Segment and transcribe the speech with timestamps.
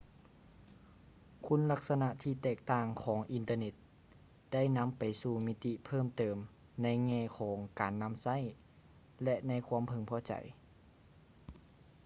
[1.45, 3.73] ຄຸນລັກສະນະທີ່ແຕກຕ່າງຂອງອິນເຕີເນັດ
[4.53, 6.37] ໄດ້ນຳໄປສູ່ມິຕິເພີ່ມເຕີມ
[6.83, 8.37] ໃນແງ່ຂອງການນຳໃຊ້
[9.23, 10.31] ແລະ ໃນຄວາມເພິ່ງພໍໃຈ